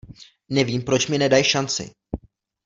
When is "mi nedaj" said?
1.07-1.43